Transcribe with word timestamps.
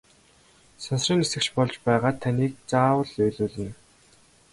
Сансрын 0.83 1.19
нисэгч 1.21 1.47
болж 1.55 1.75
байгаад 1.85 2.17
таныг 2.23 2.53
заавал 2.71 3.09
уйлуулна! 3.23 3.71